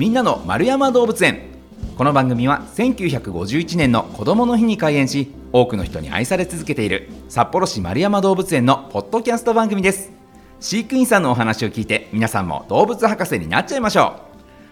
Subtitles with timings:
[0.00, 1.42] みんなの丸山動物園。
[1.98, 10.10] この番組は1951年の子どもの日に開園し多くの人に愛され続けている札幌市丸山動物園のポッドキャスト番組です。
[10.58, 14.22] 飼育員さんのお話を聞いて皆さんも動物博士になっちゃいましょ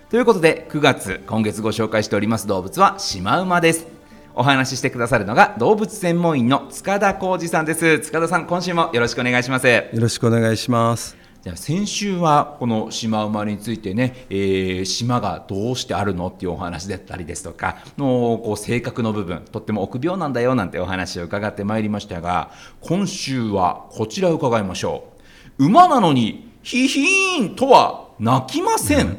[0.09, 0.11] う。
[0.11, 3.87] ということで9月今月ご紹介しております動物はシマウマです。
[4.35, 7.99] お話ししてくださるのが動物専門員の塚田浩二さんです。
[7.99, 9.69] 塚田さん今週もよろしくお願いします。
[9.69, 11.18] よろしくお願いします。
[11.43, 22.51] じゃあ先週はこのシマウマについてね、えー、島がどうしてあるのっていうお話だったりですとかのこう性格の部分とっても臆病なんだよなんてお話を伺ってまいりましたが
[22.81, 25.13] 今週はこちらを伺いましょ
[25.59, 25.67] う。
[25.67, 29.19] 馬なのにヒヒーンとは鳴きません、うん、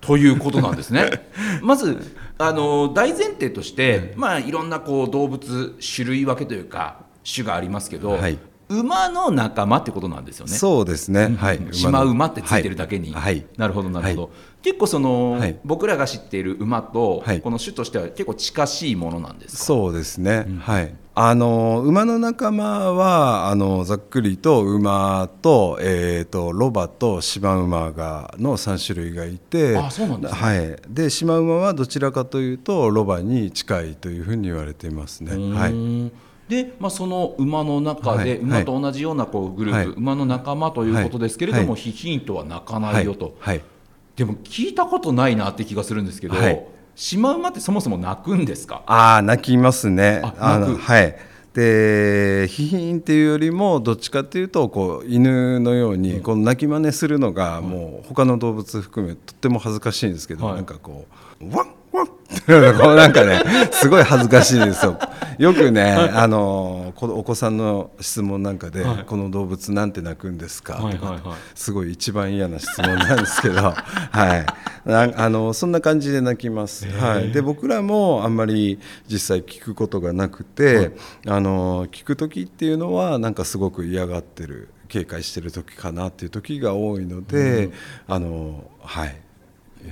[0.00, 1.10] ということなんですね。
[1.62, 10.52] まずあの大前提として、まあいろんなこう動物種類分けというか種がありますけど、はい、馬の仲間ってことなんですよね。
[10.52, 11.36] そうですね。
[11.38, 11.60] はい。
[11.72, 13.12] シマ馬ってついてるだけに。
[13.12, 13.46] はい。
[13.56, 14.22] なるほどなるほど。
[14.22, 14.30] はい、
[14.62, 20.44] 結構その、はい、僕らが知っている馬と、はい、この種としては結構近しいものなんですそうですね。
[20.46, 20.94] うん、はい。
[21.16, 35.54] あの馬の仲間はあのざっくりと馬と,、えーと、ロバとシマウマがの3種類がいてあそうなんです、ね、はい、でシマウマはどちらかというとロバに近いというふうに言われていますね。
[35.54, 43.36] はいで、まあ、その馬の中で、馬と同じようなこうグループ、馬の仲間ということですけれども、ヒヒンとは鳴かないよと、
[44.16, 46.34] でも聞いたことないなって気がするんですけど、
[46.94, 48.82] シマウマってそもそも鳴くんですか？
[48.86, 50.22] あ鳴きますね。
[50.38, 51.16] あのはい。
[51.54, 61.06] でヒヒンっていうよりもどっちかっていうとこう犬のようにこの鳴き真似するのがもう他の動物含めとっても恥ずかしいんですけど、なんかこ
[61.40, 61.72] うワン
[62.46, 64.98] なんかねすごい恥ずかしいですよ。
[65.38, 71.20] よくね、あのお子さんの質問なんかで、はい、この動物なんて鳴くんですか?」とか、
[71.54, 74.46] すごい一番嫌な質問なんですけど、 はい、
[74.86, 78.78] あのそんな感じで鳴きます、はい、で僕らもあんまり
[79.08, 80.92] 実際聞くことがなくて、はい、
[81.28, 87.72] あの聞く時っていうのはなんかすごく嫌がってる警戒してる時かなっていう時が多いので、うん、
[88.08, 89.16] あのはい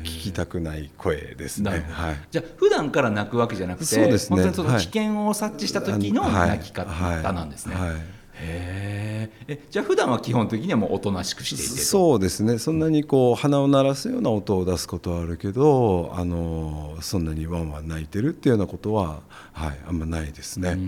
[0.01, 1.87] 聞きたくない声ですね。
[1.91, 7.75] はい、じゃあ普段から泣くわけじゃなくて、そうですね、本当にその危険を察知した時の泣き方なんですね。
[7.75, 7.91] はい。
[7.91, 8.01] はい、
[8.43, 12.59] へえじゃあ普段は基本的にはもうおとなしくしていてそうですね。
[12.59, 19.21] そんなにこう鼻を鳴らすような音を出すことはあるけどあのそんなにワンワン泣いてるっていうようなことは、
[19.53, 20.71] はい、あんまないですね。
[20.71, 20.79] はい。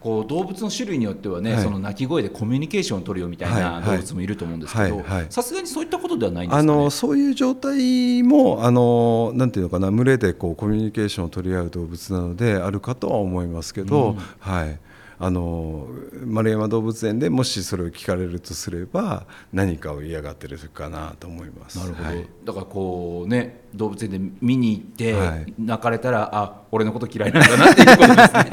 [0.00, 14.78] こう動物の種類によってはね、はい、その鳴き声でコミュニケーションを取るよみたいな動物もいると思うんですけどさすがにそういったことではないんですか、ね、あのそういう状態もあのなんていうのかな群れでこうコミュニケーションを取り合う動物なのであるかとは思いますけど、うん、はい
[15.20, 15.88] あの
[16.24, 21.78] 丸山動物園でもしそれを聞かれるとすれば何かを嫌がってるかなと思います。
[21.78, 28.50] なるほど、はい、だからこうね動物園で見に行って、はい、泣かれたらあ俺のこと嫌いなんだなっていうことですね。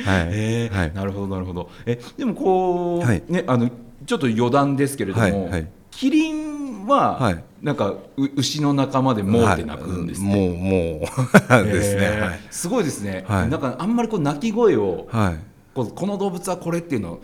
[0.04, 1.70] はい、えー、はい、なるほどなるほど。
[1.84, 3.70] えでもこう、はい、ねあの
[4.06, 7.94] ちょっと余談ですけれども、はい、キリンは、はい、なんか
[8.36, 11.64] 牛の仲間でもうって鳴くんですね、はい、もうもう。
[11.72, 15.38] ですね、はい、すごいですね、はい、なんかあんまりこう鳴き声を、はい、
[15.74, 17.18] ここの動物はこれっていうの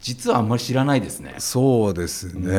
[0.00, 1.34] 実はあんまり知らないですね。
[1.38, 2.50] そうですね。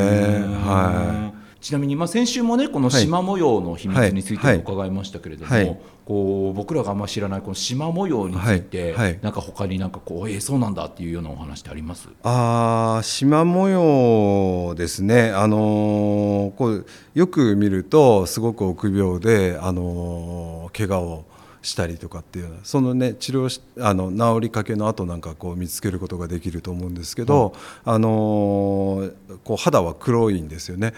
[0.64, 5.66] はいちなみに、まあ、先週もねこの縞模様の秘密について伺いましたけれども、はい。
[5.66, 12.10] はい、こう僕らがあんまり知らないこの縞模様について、はい、なんか他になんかこうえー、そうなんだっていうようなお話ってあります？
[12.24, 21.26] あ縞模様ですね、あのー、こうよく見るとすごく臆病で、あのー、怪我を
[21.62, 27.54] したりとかっていうそのね治療しあの治りかけの後なんかこう見つけることができると思うんですけど、
[27.86, 29.10] あの
[29.44, 30.94] こう肌は黒いんですよね。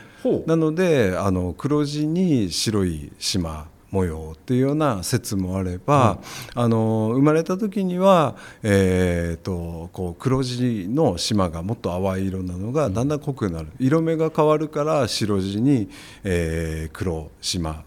[0.46, 6.18] なのであの黒地に白い島模様っていうような説もあれば、
[6.56, 15.90] うん、あの生まれた時には、えーと、こう黒地の島がもっと淡い色なのがだんだん濃くなる、色目が変わるから白地に、
[16.23, 17.84] えー、黒島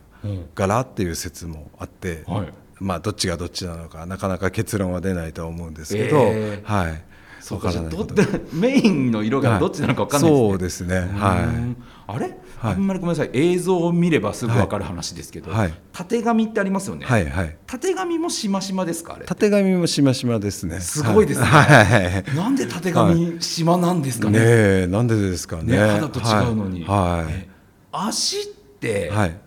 [0.54, 2.22] 柄っていう説もあって。
[2.26, 7.02] はいまあ、どっちがどっちなのかなかなか結論は出ないとは思うんですけど、えー、はい、
[7.40, 7.72] そうか
[8.52, 11.76] メインの色がどっちなのか分かんないですね、そうですね、はい、
[12.06, 12.26] あれ、
[12.58, 13.30] はい、あんまりごめんなさい。
[13.32, 20.80] 映像を見ればすぐ分かる話ですけど、はい、縦紙ってありますよね、はいはい、縦紙もしましまですかあれ縦紙もしましまですね。
[20.80, 24.38] すごいですね、はい、なんで縦紙しまなんですかね？
[24.38, 25.78] ねなんでですかね。
[25.78, 27.48] 肌と違うのに、はい。
[27.90, 28.44] 足っ
[28.78, 29.45] て、はい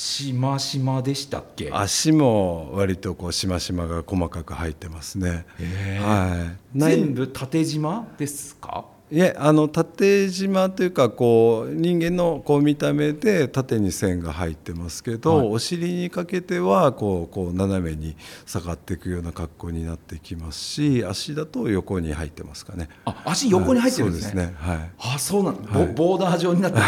[0.00, 1.70] しましまでしたっけ？
[1.70, 5.44] 足も割とこうしましまが細かく入ってますね、
[6.00, 8.86] はい、全部縦縞ですか？
[9.12, 15.48] いえあの縦縞というかこう人間のこう見た目で縦に線が入ってますけど、はい。
[15.48, 18.16] お尻にかけてはこうこう斜めに
[18.46, 22.88] 下がっていくような格好になってきますし足だと横に入ってますかね。
[23.04, 24.44] あ足横に入ってるんですね。
[24.44, 24.74] はいそうですね。
[24.74, 24.90] はい。
[25.16, 26.84] あそうなん、ボはいボーダー状になってる。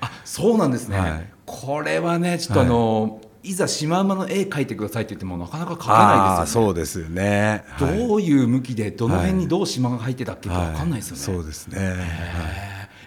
[0.00, 6.66] あそうなんですね、はいこれはねちょっとあの、い、ざシマウマの絵描いてくださいって言ってもなかなか描けないですよね。
[6.66, 7.64] そうですよね。
[7.68, 7.98] はい。
[7.98, 11.22] どういう向きでどの辺にどう島が入ってたっけって分かんないですよね。
[11.22, 11.76] そうですね。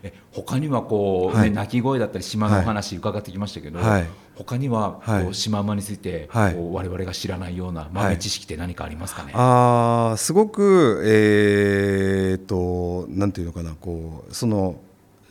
[0.03, 1.49] え他にはこう、はい。
[1.49, 4.05] ね、鳴き声だったり島のお話伺ってきましたけど、はい。
[4.35, 5.33] 他にはこう、はい。
[5.33, 6.55] シマウマについて、はい。
[6.55, 14.75] こう我々が知らないような豆知識って何かありますかね、あーすごくえーっとなんていうのかなこうその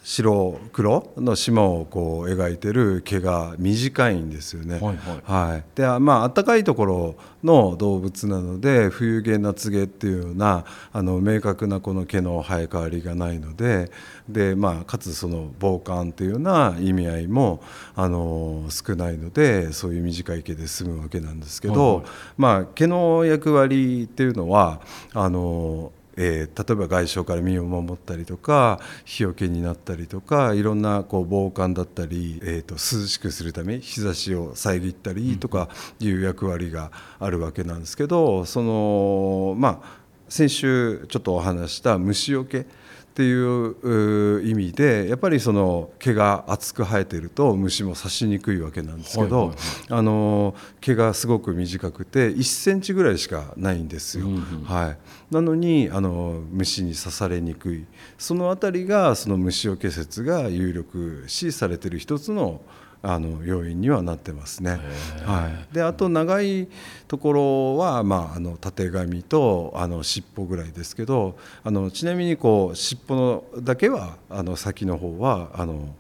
[0.03, 4.81] 白黒の島をこう描いてる毛が短いんですよね。
[4.81, 5.65] はいはい。
[5.77, 7.15] でまあ暖かいところ
[7.45, 13.93] の動物なので冬毛夏毛っていうようなあの明確なこの毛の生え変わりがないので
[14.29, 17.63] で、まあ、かつその防寒っていうような意味合いも
[17.95, 22.05] あの少ないのでそういう短い毛で済むわけなんですけど、はいはい。
[22.37, 24.81] まあ、毛の役割っていうのは
[25.13, 35.69] あの、えー例えば外傷から身を守ったりとか日よけになったりとかいろんなこう防寒だったり、えー、と涼しくするため日差しを遮ったりとか
[36.01, 42.67] いう役割があるわけなんですけどそのまあ先週ちょっとお話した虫よけ
[43.13, 49.57] っていうう意味でやっぱりその毛が厚く生えていると虫も刺しにくいわけなんですけど、はいはい
[49.91, 54.27] あの毛がすごく短くて1センチぐらいしかないんですよ。
[54.27, 54.65] うんうん。
[54.65, 54.99] はい、
[55.35, 57.85] なのにあの虫に刺されにくい。
[58.17, 62.63] そのあたりがその虫除け説が有力視されている一つの
[63.03, 64.79] あの要因にはなってますね。
[65.25, 66.69] はい、であと長い
[67.09, 75.95] ところは、まあ、あの縦髪とあの尻尾ぐらいですけどあのちなみにこう尻尾のだけはあの先の方はあの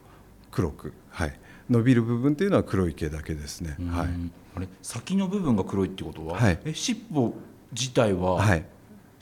[0.51, 1.39] 黒く、はい、
[1.69, 3.77] 伸びる部分っていうのは黒い毛だけですね。
[3.91, 4.07] はい。
[4.07, 4.69] うんあれ？
[4.83, 6.59] 先の部分が黒いってことは、はい。
[6.65, 7.33] え尻尾
[7.73, 8.65] 自体ははい。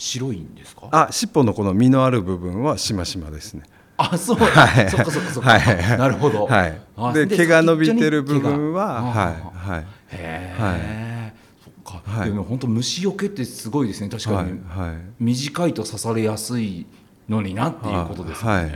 [0.03, 3.65] 白いんですか、あ尻尾のこの実のある部分はしましまですね。
[4.03, 4.91] あそう、はい。
[4.91, 5.99] そっかそっかそっか、はい。
[5.99, 6.81] なるほど、はい。
[6.97, 9.87] あ、で毛が伸びてる部分は、はいあはい。
[10.13, 12.29] へはえ、そっか、はい。
[12.31, 14.09] でも本当虫よけってすごいですね。
[14.09, 14.43] 確かに、は
[14.87, 14.97] いはい。
[15.19, 16.87] 短いと刺されやすい
[17.29, 18.65] のになっていうことですよね、はい。
[18.67, 18.71] へ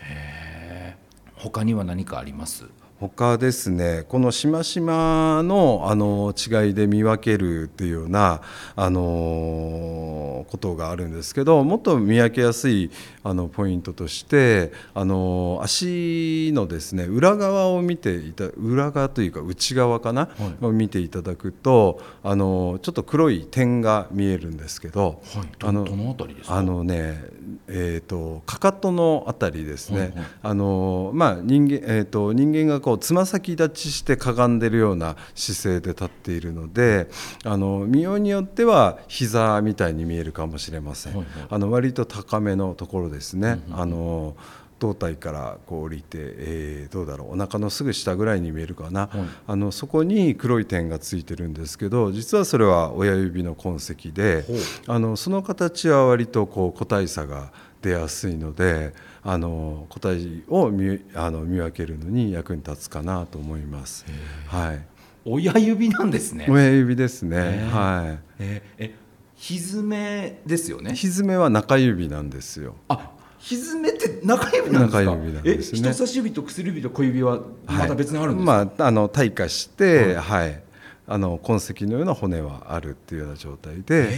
[0.00, 0.96] え
[1.36, 2.64] 他には何かあります？
[3.00, 8.40] 他ですねこのしましまのあの違いで見分けるっていうような
[8.74, 12.90] あのことがあるんですけどもっと見分けやすい
[13.22, 20.28] あのポイントとしてあの足のですね裏側を見ていた裏側というか内側かな、は
[20.60, 20.64] い。
[20.64, 25.48] を見ていただくとあのちょっと黒い点が見えるんですけど、はい。
[25.58, 26.56] どあのどのあたりですか？
[26.56, 27.22] あのね、
[27.68, 30.12] えー、とかかとのあたりですね、
[30.42, 37.08] あのまあ、人間えー、と人間がこうつま先立ちしてかがんでるような姿勢で立っているので
[37.44, 43.60] あの見ようによっては膝みたいに見えるかもしれません、あの割と高めのところですね。
[43.68, 43.80] うんうん。
[43.80, 44.36] あの
[44.78, 49.10] 胴体からこう降りて、えーどうだろうお腹のすぐ下ぐらいに見えるかな、はい。
[49.46, 54.44] あのそこに黒い点がついてるんですけど実はそれは親指の痕跡で
[54.86, 57.52] あのその形は割とこう個体差が
[57.82, 58.92] 出やすいので
[59.22, 64.04] あの個体を見あの見分けるのに役に立つかなと思います。
[64.46, 64.84] はい、
[65.24, 66.46] 親指なんですね。
[66.48, 67.68] 親指ですね。
[67.70, 68.62] はえ。
[68.78, 68.94] え
[69.34, 70.82] ひずめですよい。
[70.82, 70.94] ね。
[70.94, 72.74] ひずめは中指なんですよ。
[72.88, 75.04] あひずめって中指なんですか？
[75.04, 75.78] 中指なんですね。
[75.78, 80.62] え人差し指と薬指と小指はまた別にあるんですか、まああの退化して、はい。
[81.10, 84.10] あの痕跡のような骨はあるっていうような状態で、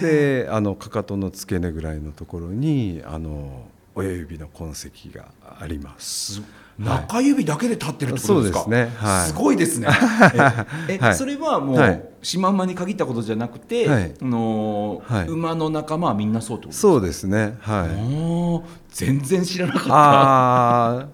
[0.00, 5.26] であのかかとの付け根ぐらいのところにあの親指の痕跡が
[5.60, 6.40] あります。
[6.78, 8.92] す中指だけで立ってるってことですか、すね。
[8.96, 9.28] はい。
[9.28, 9.88] すごいですね。
[10.88, 11.14] ええはい。
[11.14, 12.04] それはもう、はい。
[12.22, 14.14] シマウマに限ったことじゃなくて、はい。
[14.20, 16.92] あの馬の仲間はみんなそうってことですか？
[16.92, 17.56] そうですね。
[17.60, 18.68] はい。
[18.90, 19.94] 全然知らなかった。
[19.94, 21.06] ああ、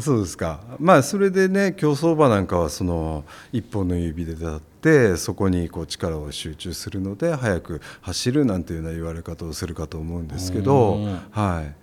[0.00, 0.60] そうですか。
[0.78, 11.74] まあそれでね競走馬なんかはその一本の指で立ってそこにこう力を集中するので速く走るなんていうような言われ方をするかと思うんですけどうん、はい。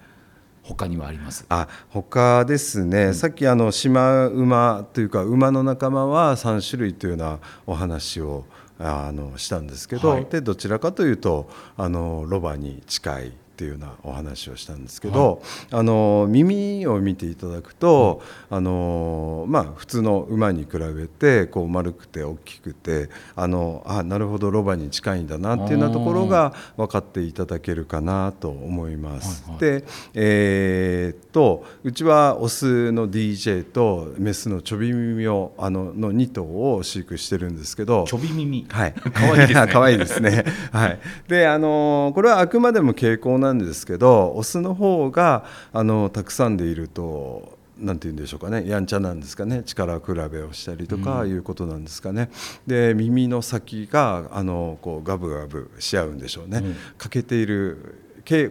[0.68, 1.46] 他にはあります？
[1.50, 8.46] あ他ですね、さっきあのシマ馬というか馬の仲間は3種類というようなお話を
[8.80, 10.26] あのしたんですけど、はい。
[10.26, 29.46] でどちらかというとあのロバに近いっていうようなお話をしたんですけど、あの耳を見ていただくと、あのまあ、普通の馬に比べてこう丸くて大きくてあのあなるほどロバに近いんだなっていうようなところが分かっていただけるかなと思います。
[29.60, 36.44] で、えーっとうちはオスの DJ とメスのちょび耳をあのの2頭
[36.76, 40.46] を飼育してるんですけどちょび耳はい、 可愛いですね 可愛いですね。
[40.72, 41.00] はい。
[41.28, 47.54] で、あのこれはあくまでも傾向なんですけど、オスの方があのたくさんでいると。
[47.78, 52.32] なんて言うんでしょうかねやんちゃなんですかね力比べをしたりとかいうことなんですかね、
[52.66, 56.64] で耳の先があのこうガブガブし合うんでしょうね、
[56.98, 58.05] 欠けているけ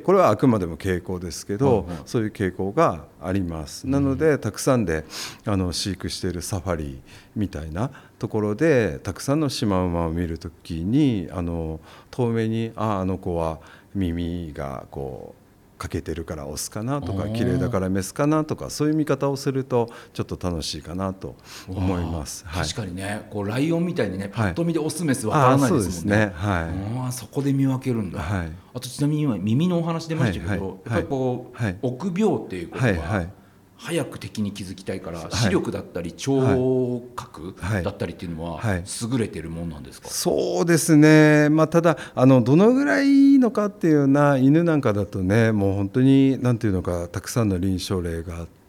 [0.04, 5.04] これはあくまでも傾向ですけど、そういう傾向があります、なのでたくさんで
[5.44, 7.02] あの飼育しているサファリ
[7.34, 13.58] みたいなところでたくさんのシマウマを見るときにあの遠目にああの子は
[13.94, 15.43] 耳がこう
[15.84, 21.36] 欠けてるからオスかなとか綺麗だからメスかなとかそういう見方をするとちょっと楽しいかなと
[21.68, 22.44] 思います。
[22.46, 22.62] はい。
[22.66, 24.52] 確かにねこうライオンみたいにねパはい。
[24.52, 26.18] ッと見でオスメスわからないですもんね。
[26.18, 26.30] はい。
[26.30, 28.52] あーそこで見分けるんだ、はい。
[28.72, 30.68] あとちなみに今耳のお話出ましたけど、はいはい。
[30.68, 31.78] やっぱりこう、はい。
[31.82, 33.30] 臆病っていうことは、はいはい
[33.76, 35.36] 早く敵に気づきたいから、い。
[35.36, 37.82] 視力だったり聴覚はい。
[37.82, 38.84] だったりっていうのははい。
[39.12, 48.63] 優れてるもんなんですか、そうですね、まあ、ただあの、どのぐらいいいのかっていうような犬なんかだとね、もう本当になんていうのか、たくさんの臨床例があって、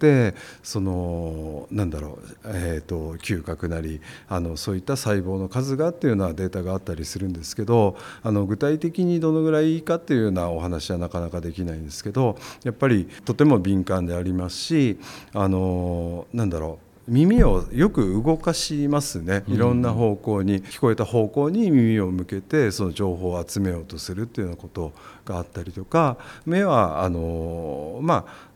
[0.64, 15.00] そのなんだろう、えー、と嗅覚なりあの、そういった細胞の数がっていうようなデータがあったりするんですけど、あの具体的にどのぐらいいいかっていうようなお話はなかなかできないんですけど、やっぱりとても敏感でありますし、
[15.34, 16.86] あのなんだろう。
[17.08, 24.92] 耳をよく動かしますねいろんな方向に、聞こえた方向に耳を向けてその情報を集めようとするっていうようなこと
[25.24, 28.55] があったりとか目はあのまあ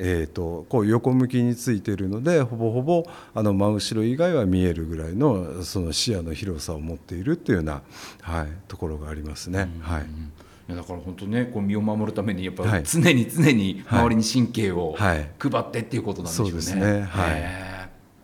[0.00, 7.82] えー、とこう横向きについているのでほぼほぼあの真後ろ以外は見えるぐらいのその視野の広さを持っているっていうような、
[8.22, 9.68] はい、ところがありますね。
[9.80, 10.02] はい。
[10.02, 12.84] いやだから本当ねこう身を守るためにやっぱはい。
[12.84, 15.30] 常に常に周りに神経をはい。
[15.38, 16.50] 配ってっていうことなんでしょうね。
[16.52, 17.02] そうですね。
[17.02, 17.68] はい。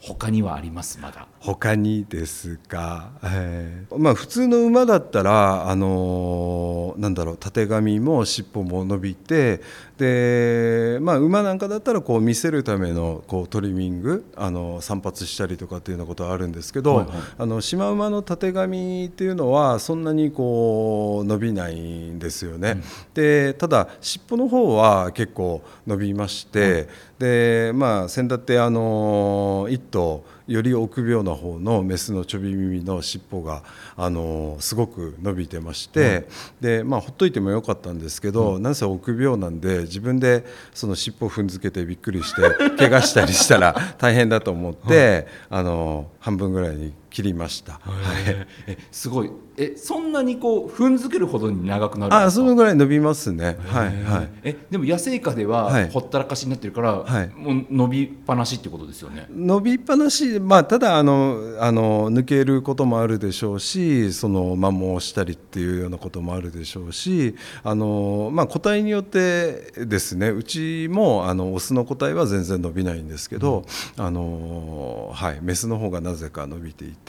[0.00, 1.26] 他にはありますまだ。
[1.44, 9.60] 他にですか、えーまあ、普通の馬だったら、あのーなんだろうたてがみも尻尾も伸びて
[9.98, 17.16] で、まあ、馬なんかだったらこう見せるためのこうトリミングあの散髪したりとかっていうようなことはあるんですけど、はいはい。
[17.38, 22.80] あのシマウマのたてがみっていうのはそんなにこう伸びないんですよね。
[23.12, 33.62] でただ尻尾の方は結構伸びまして、でまあ先だってあの一頭より臆病な方のメスのちょび耳の尻尾が
[33.96, 36.28] あのすごく伸びてまして、
[36.60, 42.42] でまあほっといてもよかったんですけど、なんせ臆病なんで自分でその尻尾踏んづけてびっくりして
[42.76, 47.75] 怪我したりしたら大変だと思って、あの半分ぐらいに切りました。
[47.75, 53.56] はいえすごいえそんなにこう踏んづけるほどに長くなるあそのぐらい伸びますね。
[53.68, 54.28] はいはい。
[54.42, 59.28] えでも野生下でははいほったらかしになってるから、はいもう伸びっぱなしってことですよね？
[59.30, 73.64] 伸びっぱなし、まあ、ただあのあの抜けることもあるでしょうしその摩耗したりっていうようなこともあるでしょうしあの、まあ、個体によってですねうちもあのオスの個体は全然伸びないんですけど、
[73.97, 77.03] あのはい、メスの方がなぜか伸びていて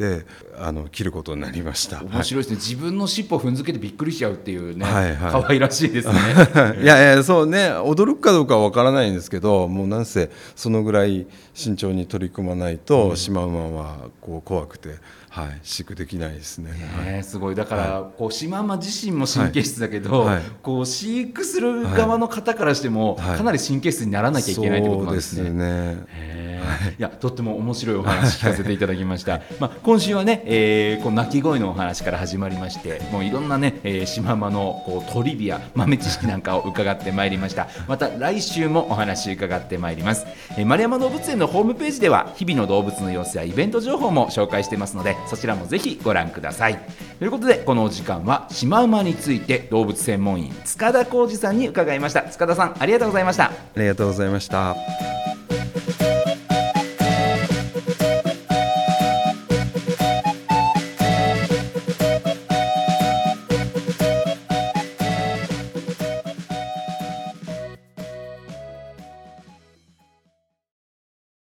[0.57, 2.03] あの切ることになりました。
[2.03, 5.31] 面白いですね、自分の尻尾踏んづけてびっくりしちゃうっていうね、はいはい。
[5.31, 6.13] 可愛らしいですね。
[6.13, 7.69] は いいやいやそうね。
[7.69, 14.95] 驚くかどうかは分からないんですけどもうなんせそのぐらい慎重に取り組まないと、シマウマはこう怖くて、
[15.29, 16.71] はい、飼育できないですね。
[17.05, 17.55] ねすごい。
[17.55, 20.35] だから、こうシマウマ自身も神経質だけど、はい。
[20.35, 20.43] はい。
[20.63, 23.37] こう飼育する側の方からしても、はい。
[23.37, 25.37] かなり神経質にならなきゃいけないってことなんですね。
[25.37, 26.34] そうですね
[26.65, 26.95] い。
[26.97, 37.67] やとっても面白いお話聞かせていただきました、まあ、今週はね、えーこう鳴き声のお話から始まりましてもういろんなね、えー、シマウマのこうトリビア豆知識なんかを伺ってまいりました。
[37.87, 40.25] また来週もお話伺ってまいります、
[40.57, 46.79] えー丸山動物園のホームページでは日々の動物の様子やイベント情報も紹介してますのでそちらもぜひご覧ください。
[47.19, 52.23] ということでこのお時間はシマウマについて動物専門員塚田浩二さんに伺いました。
[52.23, 53.45] 塚田さんありがとうございました。
[53.45, 55.14] ありがとうございました。